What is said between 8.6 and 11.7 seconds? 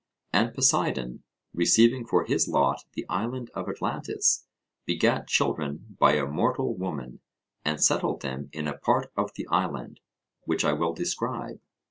a part of the island, which I will describe.